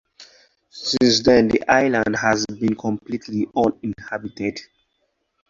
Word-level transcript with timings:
Since 0.71 1.21
then, 1.21 1.49
the 1.49 1.63
island 1.71 2.15
has 2.15 2.43
been 2.47 2.73
completely 2.75 3.45
uninhabited. 3.55 4.59